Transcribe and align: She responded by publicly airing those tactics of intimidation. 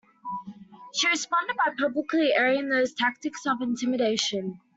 She 0.95 1.07
responded 1.09 1.57
by 1.57 1.75
publicly 1.77 2.31
airing 2.33 2.69
those 2.69 2.91
tactics 2.95 3.45
of 3.45 3.61
intimidation. 3.61 4.59